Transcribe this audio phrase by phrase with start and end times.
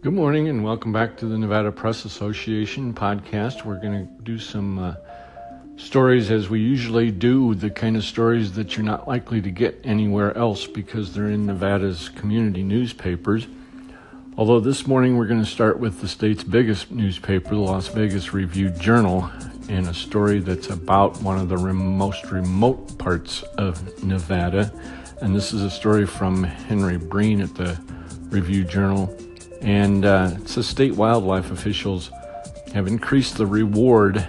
[0.00, 3.64] Good morning and welcome back to the Nevada Press Association podcast.
[3.64, 4.94] We're going to do some uh,
[5.74, 9.80] stories as we usually do, the kind of stories that you're not likely to get
[9.82, 13.48] anywhere else because they're in Nevada's community newspapers.
[14.36, 18.32] Although this morning we're going to start with the state's biggest newspaper, the Las Vegas
[18.32, 19.28] Review Journal,
[19.68, 24.72] and a story that's about one of the rem- most remote parts of Nevada.
[25.20, 27.76] And this is a story from Henry Breen at the
[28.30, 29.12] Review Journal.
[29.60, 32.10] And uh, it says state wildlife officials
[32.74, 34.26] have increased the reward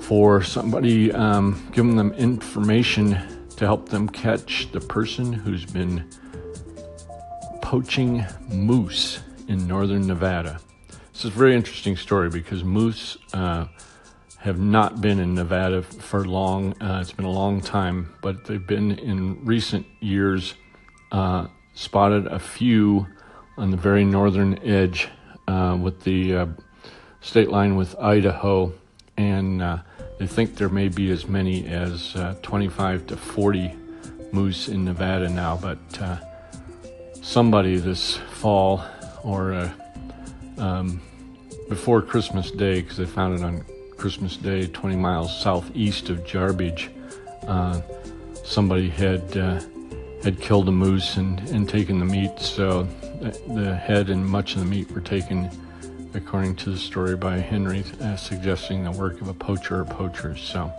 [0.00, 3.16] for somebody um, giving them information
[3.56, 6.08] to help them catch the person who's been
[7.62, 10.60] poaching moose in northern Nevada.
[11.12, 13.66] This is a very interesting story because moose uh,
[14.38, 16.74] have not been in Nevada for long.
[16.82, 20.54] Uh, it's been a long time, but they've been in recent years
[21.12, 23.06] uh, spotted a few
[23.56, 25.08] on the very northern edge
[25.48, 26.46] uh, with the uh,
[27.20, 28.72] state line with Idaho,
[29.16, 29.78] and uh,
[30.18, 33.74] they think there may be as many as uh, 25 to 40
[34.32, 36.16] moose in Nevada now, but uh,
[37.20, 38.82] somebody this fall
[39.22, 39.70] or uh,
[40.58, 41.00] um,
[41.68, 43.64] before Christmas Day, because they found it on
[43.96, 46.88] Christmas Day, 20 miles southeast of Jarbidge,
[47.46, 47.80] uh,
[48.44, 49.36] somebody had
[50.24, 52.38] had killed a moose and, and taken the meat.
[52.38, 52.84] So
[53.48, 55.50] the head and much of the meat were taken
[56.14, 60.40] according to the story by Henry, uh, suggesting the work of a poacher or poachers.
[60.40, 60.72] So,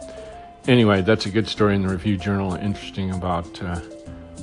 [0.68, 2.54] anyway, that's a good story in the Review Journal.
[2.56, 3.80] Interesting about uh,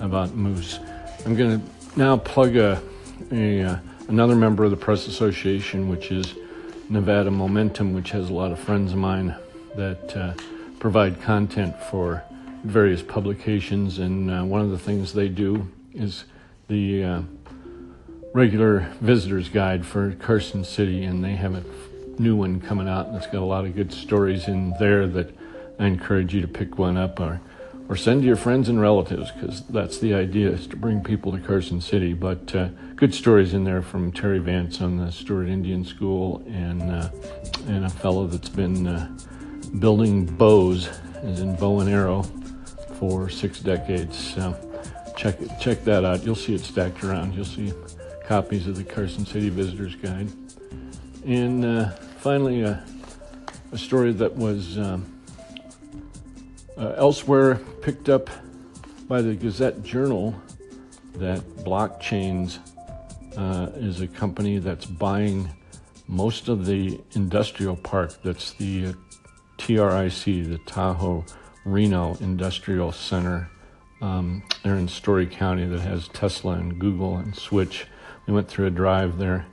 [0.00, 0.78] about moose.
[1.24, 2.82] I'm going to now plug a,
[3.30, 3.78] a uh,
[4.08, 6.34] another member of the Press Association, which is
[6.88, 9.34] Nevada Momentum, which has a lot of friends of mine
[9.76, 10.34] that uh,
[10.78, 12.24] provide content for
[12.64, 13.98] various publications.
[13.98, 16.24] And uh, one of the things they do is
[16.68, 17.22] the uh,
[18.32, 21.64] regular visitor's guide for Carson City, and they have a
[22.20, 25.34] new one coming out, and it's got a lot of good stories in there that
[25.78, 27.40] I encourage you to pick one up or
[27.88, 31.32] or send to your friends and relatives because that's the idea is to bring people
[31.32, 32.12] to Carson City.
[32.12, 36.82] But uh, good stories in there from Terry Vance on the Stewart Indian School and
[36.82, 37.08] uh,
[37.66, 39.12] and a fellow that's been uh,
[39.80, 40.88] building bows,
[41.22, 42.22] as in bow and arrow,
[43.00, 44.16] for six decades.
[44.16, 44.54] So
[45.16, 46.22] check check that out.
[46.22, 47.34] You'll see it stacked around.
[47.34, 47.72] You'll see
[48.26, 50.28] copies of the Carson City Visitor's Guide.
[51.26, 51.90] And uh,
[52.20, 52.76] finally, uh,
[53.72, 55.04] a story that was um,
[56.76, 58.28] uh, elsewhere picked up
[59.08, 60.34] by the Gazette Journal
[61.14, 62.58] that Blockchains
[63.36, 65.48] uh, is a company that's buying
[66.06, 68.92] most of the industrial park that's the uh,
[69.58, 71.24] TRIC, the Tahoe
[71.64, 73.50] Reno Industrial Center.
[74.00, 77.86] Um, they're in Storey County that has Tesla and Google and Switch
[78.30, 79.44] we went through a drive there.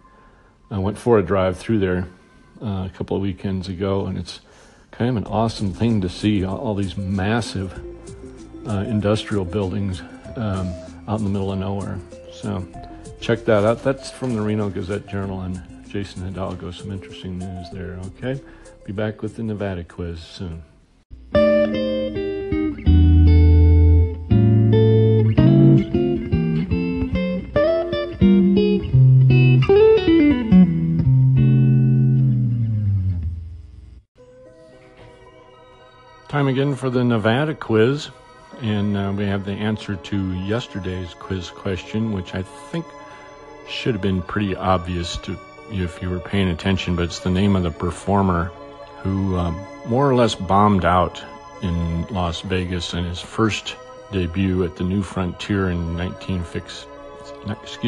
[0.69, 2.07] I went for a drive through there
[2.61, 4.41] uh, a couple of weekends ago, and it's
[4.91, 7.73] kind of an awesome thing to see all, all these massive
[8.67, 10.01] uh, industrial buildings
[10.35, 10.71] um,
[11.07, 11.99] out in the middle of nowhere.
[12.31, 12.67] So
[13.19, 13.83] check that out.
[13.83, 16.69] That's from the Reno Gazette Journal and Jason Hidalgo.
[16.69, 17.99] Some interesting news there.
[18.07, 18.39] Okay,
[18.85, 20.61] be back with the Nevada quiz soon.
[36.37, 38.11] Time again for the Nevada quiz.
[38.61, 42.85] And uh, we have the answer to yesterday's quiz question, which I think
[43.67, 45.35] should have been pretty obvious to
[45.71, 48.51] if you were paying attention, but it's the name of the performer
[49.01, 51.25] who um, more or less bombed out
[51.63, 53.75] in Las Vegas in his first
[54.11, 56.85] debut at the New Frontier in 19, excuse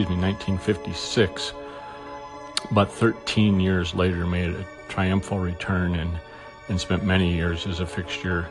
[0.09, 1.53] me, 1956,
[2.71, 6.19] but 13 years later made a triumphal return and
[6.69, 8.47] and spent many years as a fixture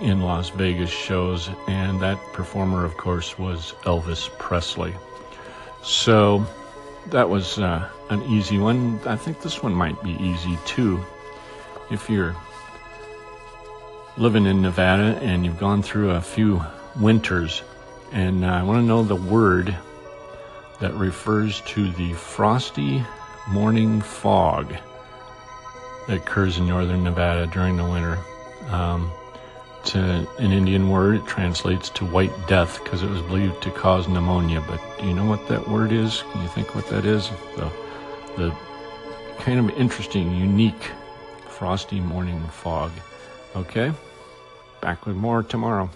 [0.00, 1.48] in Las Vegas shows.
[1.68, 4.94] And that performer, of course, was Elvis Presley.
[5.82, 6.44] So
[7.06, 9.00] that was uh, an easy one.
[9.06, 11.04] I think this one might be easy too.
[11.90, 12.34] If you're
[14.16, 16.64] living in Nevada and you've gone through a few
[16.98, 17.62] winters,
[18.12, 19.76] and uh, I want to know the word
[20.80, 23.04] that refers to the frosty
[23.48, 24.74] morning fog
[26.06, 28.18] that occurs in northern Nevada during the winter.
[28.68, 29.10] Um,
[29.80, 31.16] it's an Indian word.
[31.16, 34.62] It translates to white death because it was believed to cause pneumonia.
[34.66, 36.22] But do you know what that word is?
[36.32, 37.28] Can you think what that is?
[37.56, 37.70] The,
[38.36, 38.56] the
[39.40, 40.90] kind of interesting, unique,
[41.48, 42.92] frosty morning fog.
[43.54, 43.92] Okay?
[44.80, 45.90] Back with more tomorrow.